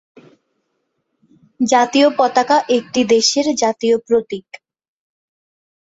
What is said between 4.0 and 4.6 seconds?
প্রতীক।